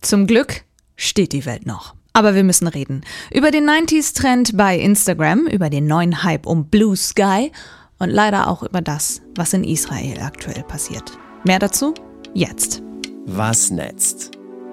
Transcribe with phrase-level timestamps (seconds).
[0.00, 0.62] Zum Glück
[0.96, 1.94] steht die Welt noch.
[2.12, 3.02] Aber wir müssen reden.
[3.32, 7.52] Über den 90s-Trend bei Instagram, über den neuen Hype um Blue Sky
[7.98, 11.18] und leider auch über das, was in Israel aktuell passiert.
[11.44, 11.94] Mehr dazu
[12.34, 12.82] jetzt.
[13.26, 14.32] Was netzt?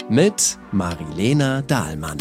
[0.10, 2.18] Mit Marilena Dahlmann.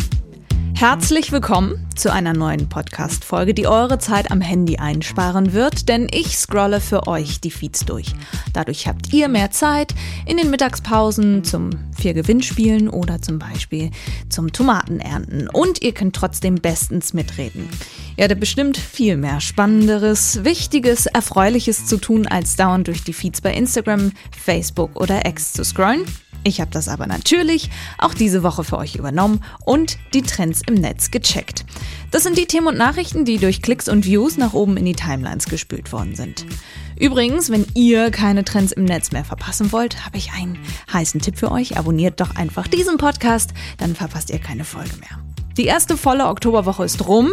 [0.77, 6.37] Herzlich willkommen zu einer neuen Podcast-Folge, die eure Zeit am Handy einsparen wird, denn ich
[6.37, 8.13] scrolle für euch die Feeds durch.
[8.53, 9.95] Dadurch habt ihr mehr Zeit
[10.27, 13.93] in den Mittagspausen zum vier Gewinnspielen oder zum Beispiel
[14.29, 17.69] zum Tomatenernten und ihr könnt trotzdem bestens mitreden.
[18.17, 23.41] Ihr hattet bestimmt viel mehr Spannenderes, Wichtiges, Erfreuliches zu tun, als dauernd durch die Feeds
[23.41, 26.05] bei Instagram, Facebook oder X zu scrollen.
[26.47, 30.75] Ich habe das aber natürlich auch diese Woche für euch übernommen und die Trends im
[30.75, 31.65] Netz gecheckt.
[32.11, 34.93] Das sind die Themen und Nachrichten, die durch Klicks und Views nach oben in die
[34.93, 36.45] Timelines gespült worden sind.
[37.01, 40.59] Übrigens, wenn ihr keine Trends im Netz mehr verpassen wollt, habe ich einen
[40.93, 41.79] heißen Tipp für euch.
[41.79, 45.19] Abonniert doch einfach diesen Podcast, dann verpasst ihr keine Folge mehr.
[45.57, 47.33] Die erste volle Oktoberwoche ist rum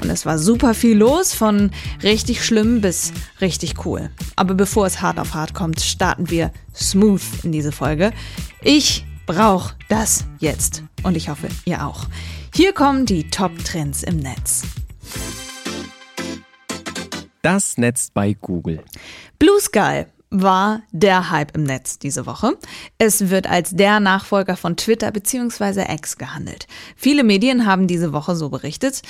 [0.00, 1.70] und es war super viel los, von
[2.02, 4.10] richtig schlimm bis richtig cool.
[4.36, 8.12] Aber bevor es hart auf hart kommt, starten wir smooth in diese Folge.
[8.62, 10.82] Ich brauche das jetzt.
[11.02, 12.06] Und ich hoffe, ihr auch.
[12.54, 14.62] Hier kommen die Top-Trends im Netz.
[17.42, 18.82] Das Netz bei Google.
[19.38, 22.56] Blue Sky war der Hype im Netz diese Woche.
[22.98, 25.92] Es wird als der Nachfolger von Twitter bzw.
[25.94, 26.66] X gehandelt.
[26.96, 29.02] Viele Medien haben diese Woche so berichtet.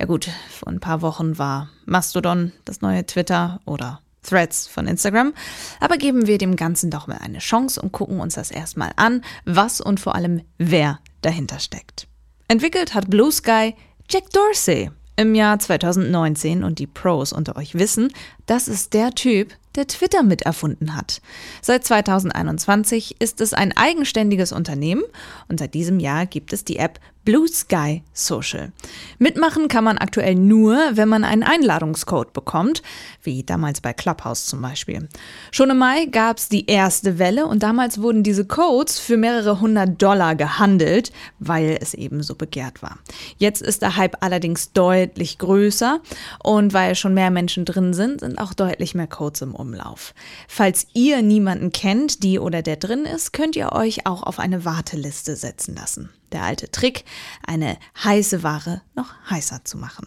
[0.00, 5.34] Ja gut, vor ein paar Wochen war Mastodon das neue Twitter oder Threads von Instagram.
[5.80, 9.22] Aber geben wir dem Ganzen doch mal eine Chance und gucken uns das erstmal an,
[9.44, 12.06] was und vor allem wer dahinter steckt.
[12.46, 13.74] Entwickelt hat Blue Sky
[14.08, 18.12] Jack Dorsey im Jahr 2019 und die Pros unter euch wissen,
[18.46, 21.20] das ist der Typ, der Twitter miterfunden hat.
[21.60, 25.02] Seit 2021 ist es ein eigenständiges Unternehmen
[25.48, 28.72] und seit diesem Jahr gibt es die App Blue Sky Social.
[29.18, 32.82] Mitmachen kann man aktuell nur, wenn man einen Einladungscode bekommt,
[33.22, 35.10] wie damals bei Clubhouse zum Beispiel.
[35.50, 39.60] Schon im Mai gab es die erste Welle und damals wurden diese Codes für mehrere
[39.60, 42.96] hundert Dollar gehandelt, weil es eben so begehrt war.
[43.36, 46.00] Jetzt ist der Hype allerdings deutlich größer
[46.42, 50.14] und weil schon mehr Menschen drin sind, sind auch deutlich mehr Codes im Umlauf.
[50.48, 54.64] Falls ihr niemanden kennt, die oder der drin ist, könnt ihr euch auch auf eine
[54.64, 56.08] Warteliste setzen lassen.
[56.32, 57.04] Der alte Trick,
[57.46, 60.06] eine heiße Ware noch heißer zu machen.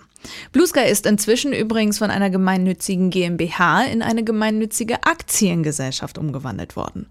[0.51, 7.07] Blue Sky ist inzwischen übrigens von einer gemeinnützigen GmbH in eine gemeinnützige Aktiengesellschaft umgewandelt worden.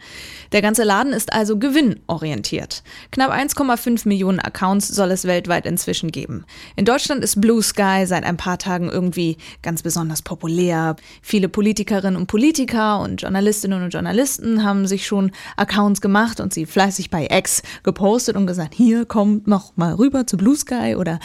[0.52, 2.82] Der ganze Laden ist also gewinnorientiert.
[3.10, 6.44] Knapp 1,5 Millionen Accounts soll es weltweit inzwischen geben.
[6.76, 10.96] In Deutschland ist Blue Sky seit ein paar Tagen irgendwie ganz besonders populär.
[11.22, 16.66] Viele Politikerinnen und Politiker und Journalistinnen und Journalisten haben sich schon Accounts gemacht und sie
[16.66, 21.18] fleißig bei X gepostet und gesagt, hier kommt noch mal rüber zu Blue Sky oder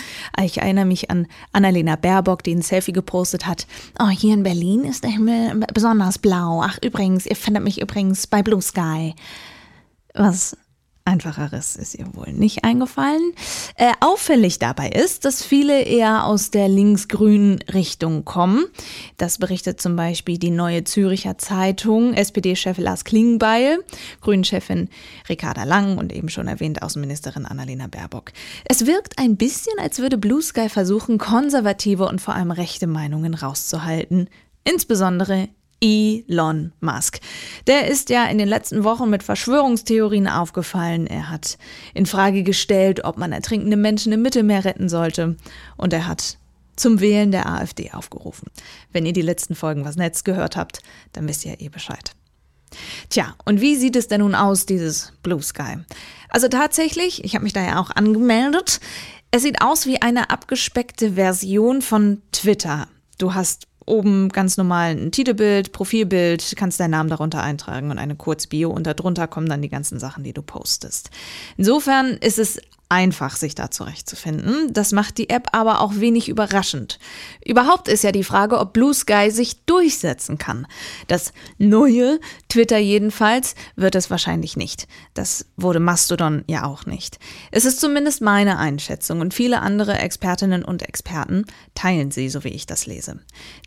[0.44, 3.68] ich erinnere mich an Annalena Annalena Baerbock, die ein Selfie gepostet hat.
[4.00, 6.62] Oh, hier in Berlin ist der Himmel besonders blau.
[6.64, 9.14] Ach, übrigens, ihr findet mich übrigens bei Blue Sky.
[10.14, 10.56] Was
[11.08, 13.34] Einfacheres ist ihr wohl nicht eingefallen.
[13.76, 18.66] Äh, auffällig dabei ist, dass viele eher aus der linksgrünen Richtung kommen.
[19.18, 23.84] Das berichtet zum Beispiel die Neue Züricher Zeitung, SPD-Chef Lars Klingbeil,
[24.22, 24.90] Grünen-Chefin
[25.30, 28.32] Ricarda Lang und eben schon erwähnt Außenministerin Annalena Baerbock.
[28.64, 33.36] Es wirkt ein bisschen, als würde Blue Sky versuchen, konservative und vor allem rechte Meinungen
[33.36, 34.28] rauszuhalten,
[34.64, 35.50] insbesondere
[35.82, 37.20] Elon Musk.
[37.68, 41.08] Der ist ja in den letzten Wochen mit Verschwörungstheorien aufgefallen.
[41.08, 41.58] Er hat
[41.94, 45.36] in Frage gestellt, ob man ertrinkende Menschen im Mittelmeer retten sollte.
[45.78, 46.38] Und er hat
[46.76, 48.50] zum Wählen der AfD aufgerufen.
[48.92, 50.82] Wenn ihr die letzten Folgen was Netz gehört habt,
[51.14, 52.12] dann wisst ihr eh Bescheid.
[53.10, 55.78] Tja, und wie sieht es denn nun aus, dieses Blue Sky?
[56.30, 58.82] Also tatsächlich, ich habe mich da ja auch angemeldet,
[59.32, 62.88] es sieht aus wie eine abgespeckte Version von Twitter.
[63.18, 68.16] Du hast oben ganz normal ein Titelbild, Profilbild, kannst deinen Namen darunter eintragen und eine
[68.16, 71.12] Kurzbio und darunter kommen dann die ganzen Sachen, die du postest.
[71.58, 72.60] Insofern ist es
[72.90, 74.72] einfach, sich da zurechtzufinden.
[74.72, 77.00] Das macht die App aber auch wenig überraschend.
[77.44, 80.68] Überhaupt ist ja die Frage, ob Blue Sky sich durchsetzen kann.
[81.08, 82.20] Das neue
[82.50, 84.88] Twitter jedenfalls wird es wahrscheinlich nicht.
[85.14, 87.20] Das wurde Mastodon ja auch nicht.
[87.52, 92.50] Es ist zumindest meine Einschätzung und viele andere Expertinnen und Experten teilen sie, so wie
[92.50, 93.20] ich das lese.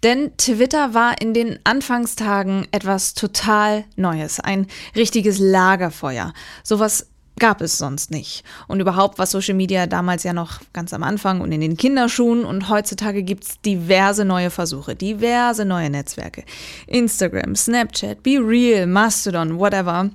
[0.02, 6.32] Denn Twitter war in den Anfangstagen etwas total Neues, ein richtiges Lagerfeuer.
[6.62, 7.08] Sowas
[7.38, 8.44] gab es sonst nicht.
[8.66, 12.44] Und überhaupt war Social Media damals ja noch ganz am Anfang und in den Kinderschuhen
[12.44, 16.44] und heutzutage gibt es diverse neue Versuche, diverse neue Netzwerke.
[16.86, 20.10] Instagram, Snapchat, Be Real, Mastodon, whatever.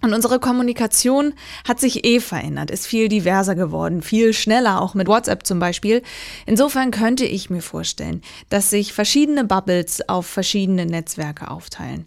[0.00, 1.34] Und unsere Kommunikation
[1.66, 6.02] hat sich eh verändert, ist viel diverser geworden, viel schneller, auch mit WhatsApp zum Beispiel.
[6.46, 12.06] Insofern könnte ich mir vorstellen, dass sich verschiedene Bubbles auf verschiedene Netzwerke aufteilen.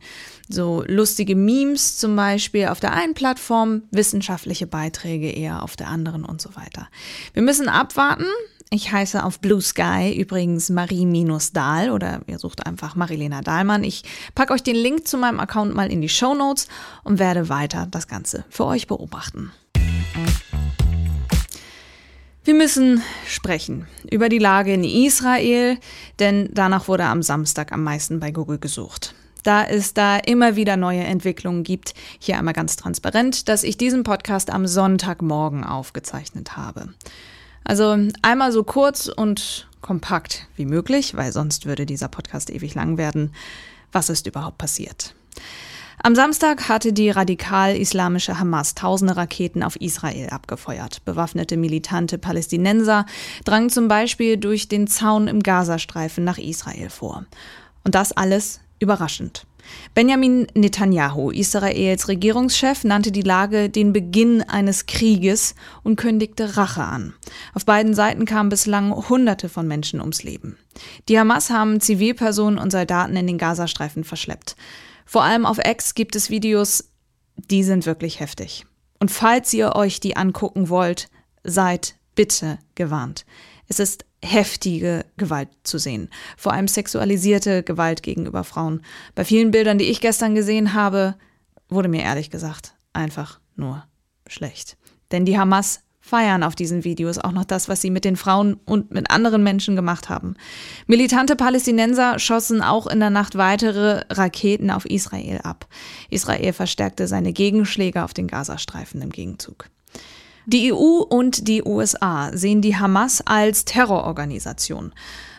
[0.51, 6.25] So lustige Memes zum Beispiel auf der einen Plattform, wissenschaftliche Beiträge eher auf der anderen
[6.25, 6.89] und so weiter.
[7.33, 8.25] Wir müssen abwarten,
[8.69, 13.85] ich heiße auf Blue Sky übrigens Marie-Dahl oder ihr sucht einfach Marilena Dahlmann.
[13.85, 14.03] Ich
[14.35, 16.67] packe euch den Link zu meinem Account mal in die Show Notes
[17.03, 19.51] und werde weiter das Ganze für euch beobachten.
[22.43, 25.77] Wir müssen sprechen über die Lage in Israel,
[26.19, 29.15] denn danach wurde am Samstag am meisten bei Google gesucht.
[29.43, 34.03] Da es da immer wieder neue Entwicklungen gibt, hier einmal ganz transparent, dass ich diesen
[34.03, 36.93] Podcast am Sonntagmorgen aufgezeichnet habe.
[37.63, 42.97] Also einmal so kurz und kompakt wie möglich, weil sonst würde dieser Podcast ewig lang
[42.97, 43.33] werden.
[43.91, 45.15] Was ist überhaupt passiert?
[46.03, 51.05] Am Samstag hatte die radikal-islamische Hamas tausende Raketen auf Israel abgefeuert.
[51.05, 53.05] Bewaffnete militante Palästinenser
[53.45, 57.25] drangen zum Beispiel durch den Zaun im Gazastreifen nach Israel vor.
[57.83, 59.45] Und das alles überraschend.
[59.93, 67.13] Benjamin Netanyahu, Israels Regierungschef, nannte die Lage den Beginn eines Krieges und kündigte Rache an.
[67.53, 70.57] Auf beiden Seiten kamen bislang Hunderte von Menschen ums Leben.
[71.07, 74.55] Die Hamas haben Zivilpersonen und Soldaten in den Gazastreifen verschleppt.
[75.05, 76.85] Vor allem auf X gibt es Videos,
[77.35, 78.65] die sind wirklich heftig.
[78.99, 81.09] Und falls ihr euch die angucken wollt,
[81.43, 83.25] seid bitte gewarnt.
[83.67, 86.09] Es ist heftige Gewalt zu sehen.
[86.37, 88.81] Vor allem sexualisierte Gewalt gegenüber Frauen.
[89.15, 91.15] Bei vielen Bildern, die ich gestern gesehen habe,
[91.69, 93.83] wurde mir ehrlich gesagt einfach nur
[94.27, 94.77] schlecht.
[95.11, 98.55] Denn die Hamas feiern auf diesen Videos auch noch das, was sie mit den Frauen
[98.65, 100.35] und mit anderen Menschen gemacht haben.
[100.87, 105.67] Militante Palästinenser schossen auch in der Nacht weitere Raketen auf Israel ab.
[106.09, 109.69] Israel verstärkte seine Gegenschläge auf den Gazastreifen im Gegenzug.
[110.45, 114.91] Die EU und die USA sehen die Hamas als Terrororganisation.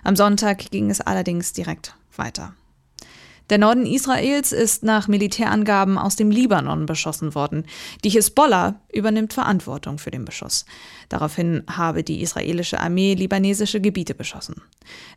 [0.04, 2.54] Am Sonntag ging es allerdings direkt weiter.
[3.50, 7.64] Der Norden Israels ist nach Militärangaben aus dem Libanon beschossen worden.
[8.04, 10.64] Die Hisbollah übernimmt Verantwortung für den Beschuss.
[11.08, 14.62] Daraufhin habe die israelische Armee libanesische Gebiete beschossen.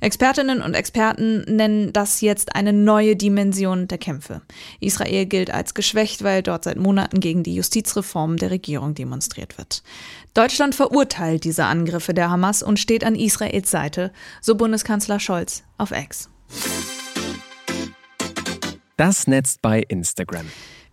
[0.01, 4.41] Expertinnen und Experten nennen das jetzt eine neue Dimension der Kämpfe.
[4.79, 9.83] Israel gilt als geschwächt, weil dort seit Monaten gegen die Justizreform der Regierung demonstriert wird.
[10.33, 14.11] Deutschland verurteilt diese Angriffe der Hamas und steht an Israels Seite,
[14.41, 16.29] so Bundeskanzler Scholz auf Ex.
[18.97, 20.45] Das Netz bei Instagram.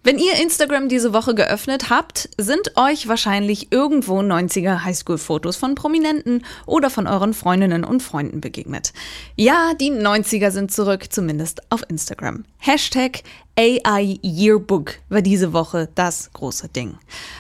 [0.03, 6.45] Wenn ihr Instagram diese Woche geöffnet habt, sind euch wahrscheinlich irgendwo 90er Highschool-Fotos von Prominenten
[6.67, 8.93] oder von euren Freundinnen und Freunden begegnet.
[9.37, 12.45] Ja, die 90er sind zurück, zumindest auf Instagram.
[12.65, 13.25] Hashtag
[13.59, 16.95] AI Yearbook war diese Woche das große Ding.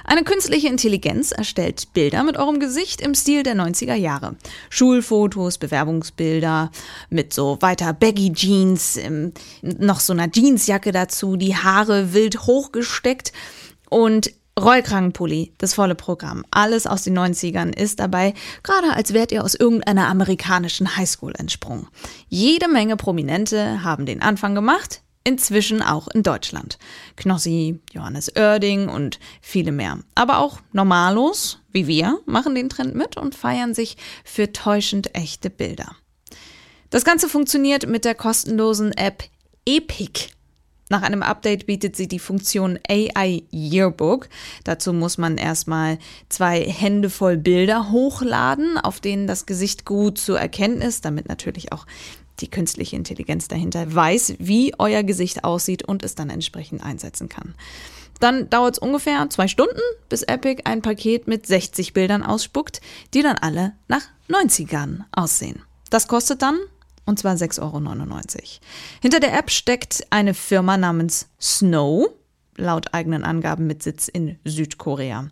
[0.05, 4.35] Eine künstliche Intelligenz erstellt Bilder mit eurem Gesicht im Stil der 90er Jahre.
[4.69, 6.73] Schulfotos, Bewerbungsbilder
[7.09, 8.99] mit so weiter Baggy Jeans,
[9.63, 13.33] noch so einer Jeansjacke dazu, die Haare wild hochgesteckt
[13.91, 16.45] und Rollkragenpulli, das volle Programm.
[16.51, 18.35] Alles aus den 90ern ist dabei,
[18.65, 21.87] gerade als wärt ihr aus irgendeiner amerikanischen Highschool entsprungen.
[22.29, 26.79] Jede Menge Prominente haben den Anfang gemacht, inzwischen auch in Deutschland.
[27.17, 29.99] Knossi, Johannes Oerding und viele mehr.
[30.15, 35.51] Aber auch Normalos, wie wir, machen den Trend mit und feiern sich für täuschend echte
[35.51, 35.97] Bilder.
[36.91, 39.25] Das Ganze funktioniert mit der kostenlosen App
[39.65, 40.29] Epic.
[40.93, 44.29] Nach einem Update bietet sie die Funktion AI Yearbook.
[44.65, 50.35] Dazu muss man erstmal zwei Hände voll Bilder hochladen, auf denen das Gesicht gut zu
[50.35, 51.87] erkennen ist, damit natürlich auch
[52.43, 57.55] die künstliche Intelligenz dahinter weiß, wie euer Gesicht aussieht und es dann entsprechend einsetzen kann.
[58.21, 62.81] Dann dauert es ungefähr zwei Stunden, bis Epic ein Paket mit 60 Bildern ausspuckt,
[63.15, 65.63] die dann alle nach 90ern aussehen.
[65.91, 66.59] Das kostet dann,
[67.05, 67.81] und zwar 6,99 Euro.
[69.01, 72.11] Hinter der App steckt eine Firma namens Snow,
[72.57, 75.29] laut eigenen Angaben mit Sitz in Südkorea.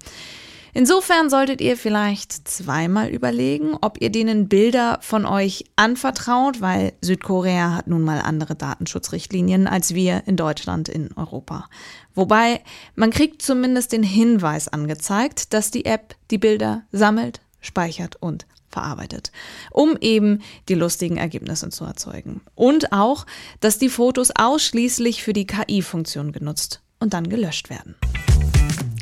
[0.72, 7.74] Insofern solltet ihr vielleicht zweimal überlegen, ob ihr denen Bilder von euch anvertraut, weil Südkorea
[7.74, 11.68] hat nun mal andere Datenschutzrichtlinien als wir in Deutschland in Europa.
[12.14, 12.60] Wobei
[12.94, 19.32] man kriegt zumindest den Hinweis angezeigt, dass die App die Bilder sammelt, speichert und verarbeitet,
[19.70, 22.40] um eben die lustigen Ergebnisse zu erzeugen.
[22.54, 23.26] Und auch,
[23.58, 27.96] dass die Fotos ausschließlich für die KI-Funktion genutzt und dann gelöscht werden.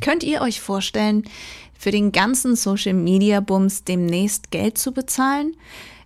[0.00, 1.24] Könnt ihr euch vorstellen,
[1.78, 5.56] für den ganzen Social Media Bums demnächst Geld zu bezahlen?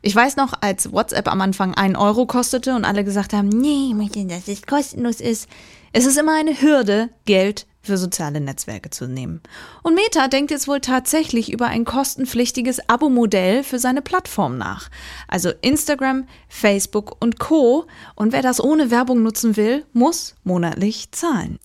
[0.02, 3.88] Ich weiß noch, als WhatsApp am Anfang einen Euro kostete und alle gesagt haben, nee,
[3.90, 5.48] ich möchte, dass es kostenlos ist.
[5.92, 9.40] Es ist immer eine Hürde, Geld für soziale Netzwerke zu nehmen.
[9.82, 14.88] Und Meta denkt jetzt wohl tatsächlich über ein kostenpflichtiges Abo-Modell für seine Plattform nach.
[15.28, 17.86] Also Instagram, Facebook und Co.
[18.14, 21.58] Und wer das ohne Werbung nutzen will, muss monatlich zahlen.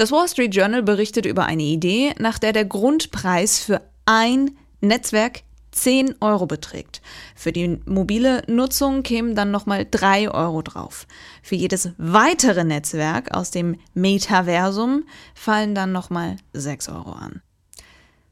[0.00, 5.42] Das Wall Street Journal berichtet über eine Idee, nach der der Grundpreis für ein Netzwerk
[5.72, 7.02] 10 Euro beträgt.
[7.36, 11.06] Für die mobile Nutzung kämen dann nochmal 3 Euro drauf.
[11.42, 15.04] Für jedes weitere Netzwerk aus dem Metaversum
[15.34, 17.42] fallen dann nochmal 6 Euro an.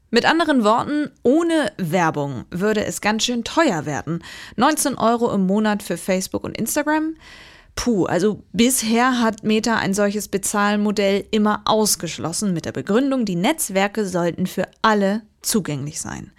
[0.09, 4.23] Mit anderen Worten, ohne Werbung würde es ganz schön teuer werden.
[4.55, 7.13] 19 Euro im Monat für Facebook und Instagram.
[7.75, 14.05] Puh, also bisher hat Meta ein solches Bezahlmodell immer ausgeschlossen mit der Begründung, die Netzwerke
[14.05, 16.31] sollten für alle zugänglich sein.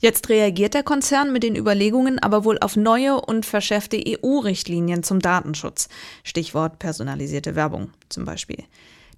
[0.00, 5.20] Jetzt reagiert der Konzern mit den Überlegungen aber wohl auf neue und verschärfte EU-Richtlinien zum
[5.20, 5.88] Datenschutz.
[6.22, 8.64] Stichwort personalisierte Werbung zum Beispiel.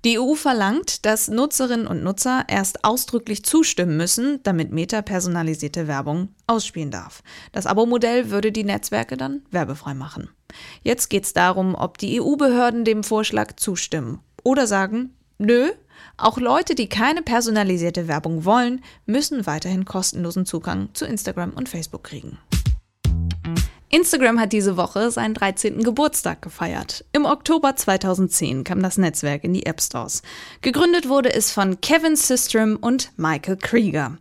[0.05, 6.29] Die EU verlangt, dass Nutzerinnen und Nutzer erst ausdrücklich zustimmen müssen, damit Meta personalisierte Werbung
[6.47, 7.23] ausspielen darf.
[7.53, 10.31] Das Abo-Modell würde die Netzwerke dann werbefrei machen.
[10.83, 15.71] Jetzt geht es darum, ob die EU-Behörden dem Vorschlag zustimmen oder sagen, nö,
[16.17, 22.05] auch Leute, die keine personalisierte Werbung wollen, müssen weiterhin kostenlosen Zugang zu Instagram und Facebook
[22.05, 22.38] kriegen.
[23.97, 25.83] Instagram hat diese Woche seinen 13.
[25.83, 27.03] Geburtstag gefeiert.
[27.12, 30.21] Im Oktober 2010 kam das Netzwerk in die App Stores.
[30.61, 34.19] Gegründet wurde es von Kevin Systrom und Michael Krieger.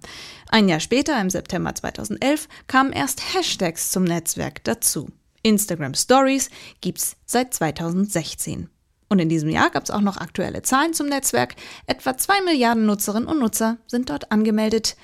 [0.47, 5.09] Ein Jahr später, im September 2011, kamen erst Hashtags zum Netzwerk dazu.
[5.43, 8.69] Instagram Stories gibt's seit 2016.
[9.09, 11.53] Und in diesem Jahr gab es auch noch aktuelle Zahlen zum Netzwerk.
[11.85, 14.95] Etwa zwei Milliarden Nutzerinnen und Nutzer sind dort angemeldet.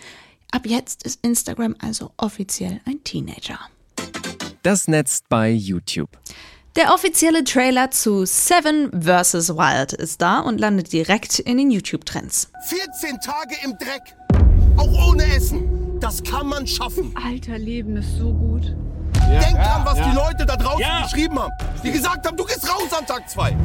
[0.50, 3.60] Ab jetzt ist Instagram also offiziell ein Teenager.
[4.64, 6.10] Das Netz bei YouTube.
[6.76, 9.50] Der offizielle Trailer zu Seven vs.
[9.50, 12.52] Wild ist da und landet direkt in den YouTube-Trends.
[12.66, 14.16] 14 Tage im Dreck,
[14.78, 16.00] auch ohne Essen.
[16.00, 17.12] Das kann man schaffen.
[17.26, 18.76] Alter, Leben ist so gut.
[19.30, 21.54] Denk dran, was die Leute da draußen geschrieben haben.
[21.84, 23.58] Die gesagt haben, du gehst raus am Tag 2.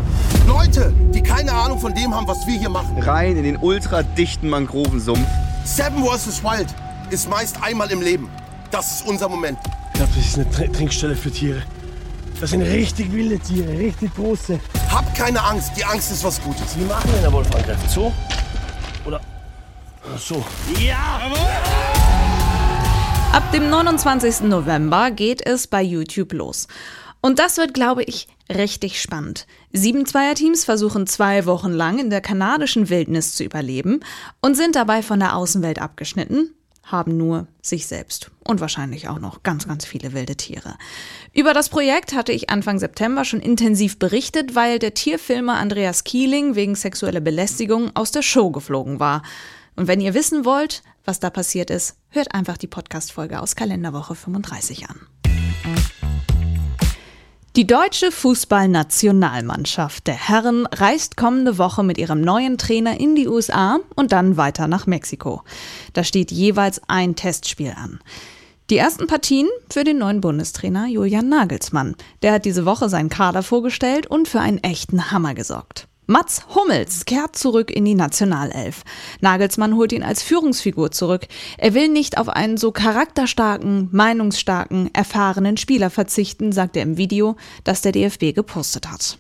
[0.46, 2.98] Leute, die keine Ahnung von dem haben, was wir hier machen.
[3.02, 5.26] Rein in den ultradichten Mangrovensumpf.
[5.64, 6.42] Seven vs.
[6.42, 6.68] Wild
[7.10, 8.30] ist meist einmal im Leben.
[8.70, 9.58] Das ist unser Moment.
[9.96, 11.62] Ich glaube, das ist eine Tr Trinkstelle für Tiere.
[12.38, 14.60] Das sind richtig wilde Tiere, richtig große.
[14.90, 16.78] Hab keine Angst, die Angst ist was Gutes.
[16.78, 17.90] Wie machen wir, der Wolf angreift?
[17.90, 18.12] So?
[19.06, 19.22] Oder
[20.18, 20.44] so?
[20.86, 21.32] Ja!
[23.32, 24.42] Ab dem 29.
[24.42, 26.68] November geht es bei YouTube los.
[27.22, 29.46] Und das wird, glaube ich, richtig spannend.
[29.72, 34.00] Sieben Zweierteams versuchen zwei Wochen lang in der kanadischen Wildnis zu überleben
[34.42, 36.50] und sind dabei von der Außenwelt abgeschnitten,
[36.86, 40.76] haben nur sich selbst und wahrscheinlich auch noch ganz, ganz viele wilde Tiere.
[41.32, 46.54] Über das Projekt hatte ich Anfang September schon intensiv berichtet, weil der Tierfilmer Andreas Kieling
[46.54, 49.22] wegen sexueller Belästigung aus der Show geflogen war.
[49.74, 54.14] Und wenn ihr wissen wollt, was da passiert ist, hört einfach die Podcast-Folge aus Kalenderwoche
[54.14, 55.00] 35 an.
[57.56, 63.78] Die deutsche Fußballnationalmannschaft der Herren reist kommende Woche mit ihrem neuen Trainer in die USA
[63.94, 65.40] und dann weiter nach Mexiko.
[65.94, 68.00] Da steht jeweils ein Testspiel an.
[68.68, 71.96] Die ersten Partien für den neuen Bundestrainer Julian Nagelsmann.
[72.20, 75.88] Der hat diese Woche seinen Kader vorgestellt und für einen echten Hammer gesorgt.
[76.08, 78.84] Mats Hummels kehrt zurück in die Nationalelf.
[79.20, 81.26] Nagelsmann holt ihn als Führungsfigur zurück.
[81.58, 87.36] Er will nicht auf einen so charakterstarken, meinungsstarken, erfahrenen Spieler verzichten, sagt er im Video,
[87.64, 89.18] das der DFB gepostet hat.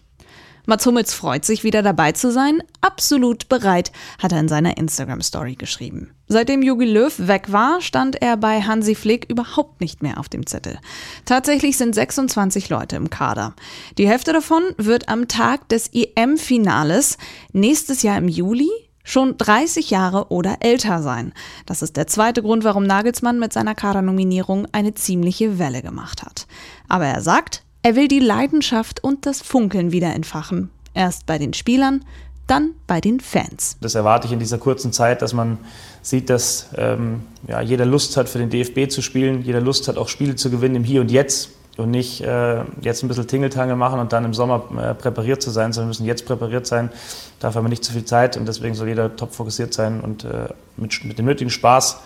[0.66, 2.60] Mats Hummels freut sich, wieder dabei zu sein.
[2.80, 6.10] Absolut bereit, hat er in seiner Instagram-Story geschrieben.
[6.26, 10.44] Seitdem Jogi Löw weg war, stand er bei Hansi Flick überhaupt nicht mehr auf dem
[10.44, 10.80] Zettel.
[11.24, 13.54] Tatsächlich sind 26 Leute im Kader.
[13.96, 17.16] Die Hälfte davon wird am Tag des EM-Finales
[17.52, 18.70] nächstes Jahr im Juli
[19.04, 21.32] schon 30 Jahre oder älter sein.
[21.64, 26.48] Das ist der zweite Grund, warum Nagelsmann mit seiner Kadernominierung eine ziemliche Welle gemacht hat.
[26.88, 30.70] Aber er sagt, er will die Leidenschaft und das Funkeln wieder entfachen.
[30.92, 32.04] Erst bei den Spielern,
[32.48, 33.76] dann bei den Fans.
[33.80, 35.58] Das erwarte ich in dieser kurzen Zeit, dass man
[36.02, 39.98] sieht, dass ähm, ja, jeder Lust hat, für den DFB zu spielen, jeder Lust hat,
[39.98, 43.76] auch Spiele zu gewinnen im Hier und Jetzt und nicht äh, jetzt ein bisschen Tingeltangel
[43.76, 46.90] machen und dann im Sommer äh, präpariert zu sein, sondern wir müssen jetzt präpariert sein.
[47.38, 50.24] Dafür haben wir nicht zu viel Zeit und deswegen soll jeder top fokussiert sein und
[50.24, 51.98] äh, mit, mit dem nötigen Spaß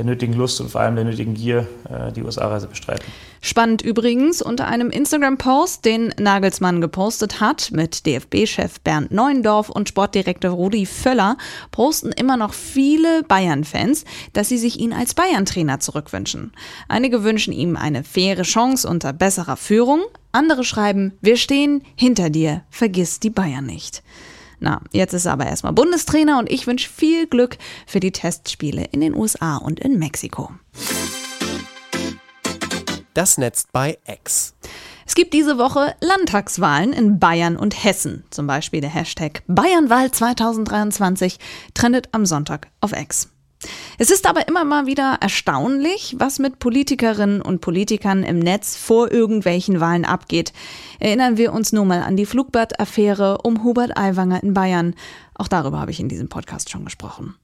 [0.00, 3.04] der nötigen Lust und vor allem der nötigen Gier äh, die USA-Reise bestreiten.
[3.42, 10.52] Spannend übrigens, unter einem Instagram-Post, den Nagelsmann gepostet hat, mit DFB-Chef Bernd Neuendorf und Sportdirektor
[10.52, 11.36] Rudi Völler,
[11.70, 16.52] posten immer noch viele Bayern-Fans, dass sie sich ihn als Bayern-Trainer zurückwünschen.
[16.88, 20.00] Einige wünschen ihm eine faire Chance unter besserer Führung,
[20.32, 24.02] andere schreiben, wir stehen hinter dir, vergiss die Bayern nicht.
[24.60, 28.84] Na, jetzt ist er aber erstmal Bundestrainer und ich wünsche viel Glück für die Testspiele
[28.92, 30.50] in den USA und in Mexiko.
[33.14, 34.54] Das Netz bei X.
[35.06, 38.24] Es gibt diese Woche Landtagswahlen in Bayern und Hessen.
[38.30, 41.38] Zum Beispiel der Hashtag Bayernwahl 2023
[41.74, 43.28] trendet am Sonntag auf X.
[43.98, 49.12] Es ist aber immer mal wieder erstaunlich, was mit Politikerinnen und Politikern im Netz vor
[49.12, 50.52] irgendwelchen Wahlen abgeht.
[50.98, 54.94] Erinnern wir uns nur mal an die Flugblatt-Affäre um Hubert Aiwanger in Bayern.
[55.34, 57.34] Auch darüber habe ich in diesem Podcast schon gesprochen.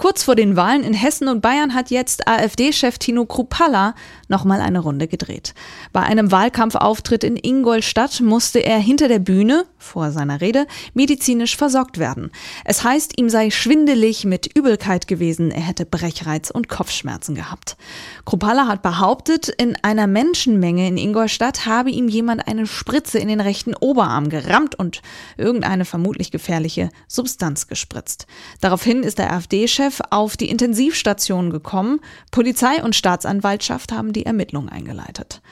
[0.00, 3.94] Kurz vor den Wahlen in Hessen und Bayern hat jetzt AfD-Chef Tino Krupalla
[4.28, 5.52] nochmal eine Runde gedreht.
[5.92, 11.98] Bei einem Wahlkampfauftritt in Ingolstadt musste er hinter der Bühne, vor seiner Rede, medizinisch versorgt
[11.98, 12.30] werden.
[12.64, 17.76] Es heißt, ihm sei schwindelig mit Übelkeit gewesen, er hätte Brechreiz und Kopfschmerzen gehabt.
[18.24, 23.40] Krupalla hat behauptet, in einer Menschenmenge in Ingolstadt habe ihm jemand eine Spritze in den
[23.40, 25.02] rechten Oberarm gerammt und
[25.36, 28.26] irgendeine vermutlich gefährliche Substanz gespritzt.
[28.62, 32.00] Daraufhin ist der AfD-Chef auf die Intensivstation gekommen.
[32.30, 35.42] Polizei und Staatsanwaltschaft haben die Ermittlungen eingeleitet.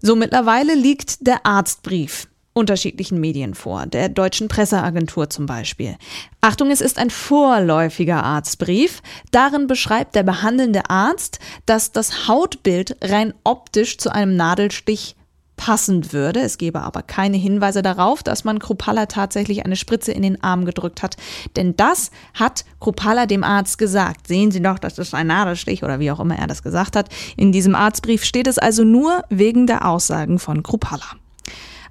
[0.00, 5.96] So mittlerweile liegt der Arztbrief unterschiedlichen Medien vor, der deutschen Presseagentur zum Beispiel.
[6.40, 9.02] Achtung, es ist ein vorläufiger Arztbrief.
[9.32, 15.16] Darin beschreibt der behandelnde Arzt, dass das Hautbild rein optisch zu einem Nadelstich
[15.56, 16.40] passend würde.
[16.40, 20.64] Es gebe aber keine Hinweise darauf, dass man Krupalla tatsächlich eine Spritze in den Arm
[20.64, 21.16] gedrückt hat.
[21.56, 24.26] Denn das hat Krupalla dem Arzt gesagt.
[24.26, 27.08] Sehen Sie doch, das ist ein Nadelstich oder wie auch immer er das gesagt hat.
[27.36, 31.06] In diesem Arztbrief steht es also nur wegen der Aussagen von Krupalla.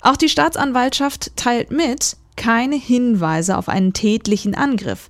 [0.02, 5.10] Auch die Staatsanwaltschaft teilt mit, keine Hinweise auf einen tätlichen Angriff.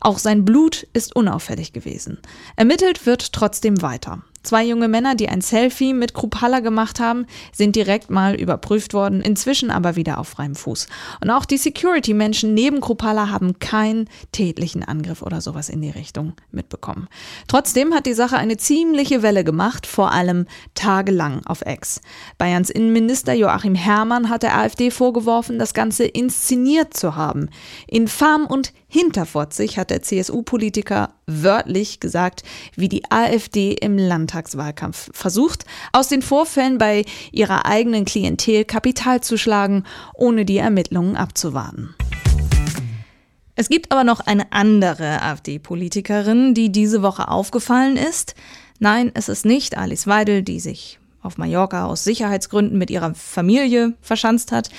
[0.00, 2.18] Auch sein Blut ist unauffällig gewesen.
[2.56, 4.22] Ermittelt wird trotzdem weiter.
[4.42, 9.20] Zwei junge Männer, die ein Selfie mit Krupalla gemacht haben, sind direkt mal überprüft worden,
[9.20, 10.86] inzwischen aber wieder auf freiem Fuß.
[11.20, 16.32] Und auch die Security-Menschen neben Krupalla haben keinen tätlichen Angriff oder sowas in die Richtung
[16.50, 17.08] mitbekommen.
[17.48, 22.00] Trotzdem hat die Sache eine ziemliche Welle gemacht, vor allem tagelang auf Ex.
[22.38, 27.50] Bayerns Innenminister Joachim Herrmann hat der AfD vorgeworfen, das Ganze inszeniert zu haben.
[27.86, 32.42] Infam und hinterfotzig hat der CSU-Politiker wörtlich gesagt,
[32.76, 39.36] wie die AfD im Landtagswahlkampf versucht, aus den Vorfällen bei ihrer eigenen Klientel Kapital zu
[39.36, 41.94] schlagen, ohne die Ermittlungen abzuwarten.
[43.56, 48.34] Es gibt aber noch eine andere AfD-Politikerin, die diese Woche aufgefallen ist.
[48.78, 53.92] Nein, es ist nicht Alice Weidel, die sich auf Mallorca aus Sicherheitsgründen mit ihrer Familie
[54.00, 54.70] verschanzt hat.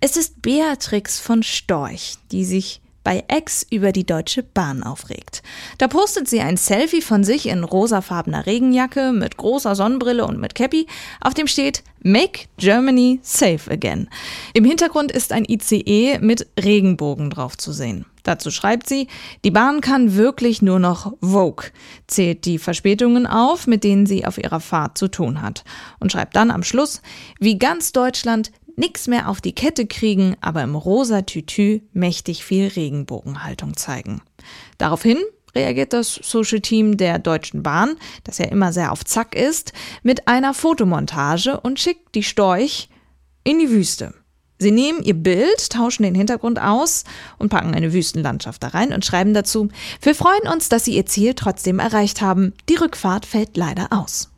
[0.00, 5.42] Es ist Beatrix von Storch, die sich bei X über die Deutsche Bahn aufregt.
[5.78, 10.54] Da postet sie ein Selfie von sich in rosafarbener Regenjacke mit großer Sonnenbrille und mit
[10.54, 10.86] Cappy,
[11.20, 14.08] auf dem steht Make Germany Safe Again.
[14.54, 18.06] Im Hintergrund ist ein ICE mit Regenbogen drauf zu sehen.
[18.24, 19.08] Dazu schreibt sie,
[19.44, 21.66] die Bahn kann wirklich nur noch Vogue,
[22.06, 25.62] zählt die Verspätungen auf, mit denen sie auf ihrer Fahrt zu tun hat
[26.00, 27.02] und schreibt dann am Schluss,
[27.38, 32.68] wie ganz Deutschland nix mehr auf die Kette kriegen, aber im rosa Tütü mächtig viel
[32.68, 34.22] Regenbogenhaltung zeigen.
[34.78, 35.18] Daraufhin
[35.54, 40.28] reagiert das Social Team der Deutschen Bahn, das ja immer sehr auf Zack ist, mit
[40.28, 42.88] einer Fotomontage und schickt die Storch
[43.44, 44.14] in die Wüste.
[44.58, 47.04] Sie nehmen ihr Bild, tauschen den Hintergrund aus
[47.38, 49.68] und packen eine Wüstenlandschaft da rein und schreiben dazu,
[50.00, 52.54] wir freuen uns, dass Sie Ihr Ziel trotzdem erreicht haben.
[52.68, 54.30] Die Rückfahrt fällt leider aus.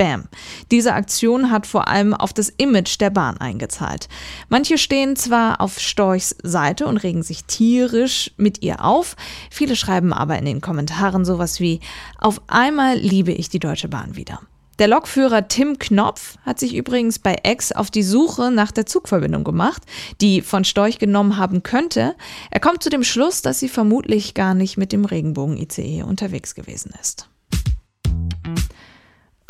[0.00, 0.28] Bam.
[0.70, 4.08] Diese Aktion hat vor allem auf das Image der Bahn eingezahlt.
[4.48, 9.14] Manche stehen zwar auf Storchs Seite und regen sich tierisch mit ihr auf,
[9.50, 11.80] viele schreiben aber in den Kommentaren sowas wie
[12.16, 14.40] Auf einmal liebe ich die Deutsche Bahn wieder.
[14.78, 19.44] Der Lokführer Tim Knopf hat sich übrigens bei X auf die Suche nach der Zugverbindung
[19.44, 19.82] gemacht,
[20.22, 22.14] die von Storch genommen haben könnte.
[22.50, 26.94] Er kommt zu dem Schluss, dass sie vermutlich gar nicht mit dem Regenbogen-ICE unterwegs gewesen
[26.98, 27.28] ist.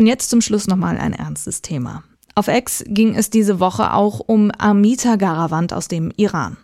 [0.00, 2.02] Und jetzt zum Schluss nochmal ein ernstes Thema.
[2.34, 6.56] Auf X ging es diese Woche auch um Amita Garavand aus dem Iran.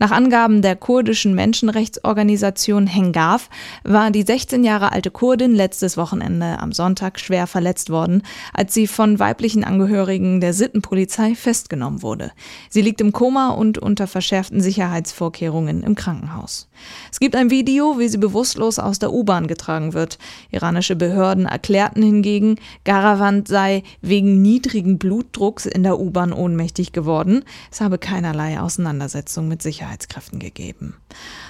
[0.00, 3.48] Nach Angaben der kurdischen Menschenrechtsorganisation Hengav
[3.84, 8.22] war die 16 Jahre alte Kurdin letztes Wochenende am Sonntag schwer verletzt worden,
[8.52, 12.32] als sie von weiblichen Angehörigen der Sittenpolizei festgenommen wurde.
[12.70, 16.68] Sie liegt im Koma und unter verschärften Sicherheitsvorkehrungen im Krankenhaus.
[17.10, 20.18] Es gibt ein Video, wie sie bewusstlos aus der U-Bahn getragen wird.
[20.50, 27.44] Iranische Behörden erklärten hingegen, Garavand sei wegen niedrigen Blutdrucks in der U-Bahn ohnmächtig geworden.
[27.70, 30.94] Es habe keinerlei Auseinandersetzung mit Sicherheitskräften gegeben.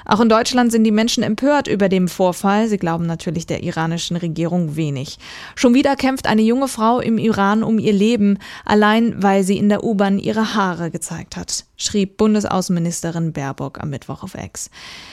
[0.04, 2.68] Auch in Deutschland sind die Menschen empört über den Vorfall.
[2.68, 5.18] Sie glauben natürlich der iranischen Regierung wenig.
[5.54, 9.68] Schon wieder kämpft eine junge Frau im Iran um ihr Leben, allein weil sie in
[9.68, 11.64] der U-Bahn ihre Haare gezeigt hat.
[11.76, 14.70] schrieb Bundesaußenministerin Baerbock am Mittwoch auf Ex.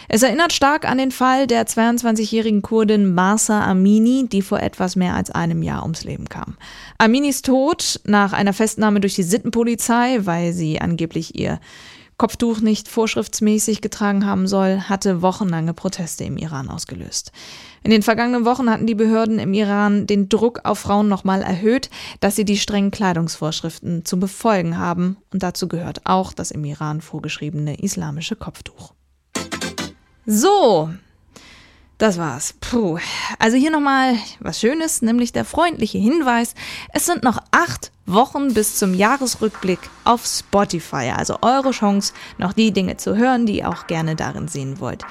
[0.09, 5.13] Es erinnert stark an den Fall der 22-jährigen Kurdin Marsa Amini, die vor etwas mehr
[5.13, 6.57] als einem Jahr ums Leben kam.
[6.97, 11.59] Aminis Tod nach einer Festnahme durch die Sittenpolizei, weil sie angeblich ihr
[12.17, 17.31] Kopftuch nicht vorschriftsmäßig getragen haben soll, hatte wochenlange Proteste im Iran ausgelöst.
[17.83, 21.91] In den vergangenen Wochen hatten die Behörden im Iran den Druck auf Frauen nochmal erhöht,
[22.19, 25.17] dass sie die strengen Kleidungsvorschriften zu befolgen haben.
[25.31, 28.93] Und dazu gehört auch das im Iran vorgeschriebene islamische Kopftuch.
[30.25, 30.89] So,
[31.97, 32.53] das war's.
[32.61, 32.99] Puh.
[33.39, 36.53] Also hier nochmal was Schönes, nämlich der freundliche Hinweis.
[36.93, 41.11] Es sind noch acht Wochen bis zum Jahresrückblick auf Spotify.
[41.15, 45.03] Also eure Chance, noch die Dinge zu hören, die ihr auch gerne darin sehen wollt.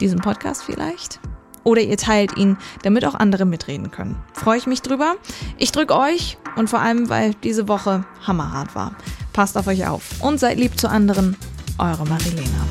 [0.00, 1.20] Diesen Podcast vielleicht?
[1.64, 4.22] Oder ihr teilt ihn, damit auch andere mitreden können.
[4.34, 5.16] Freue ich mich drüber.
[5.58, 8.94] Ich drücke euch und vor allem, weil diese Woche hammerhart war.
[9.32, 11.36] Passt auf euch auf und seid lieb zu anderen.
[11.78, 12.66] Eure Marilena.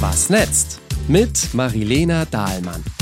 [0.00, 0.80] Was netzt?
[1.08, 2.95] Mit Marilena Dahlmann.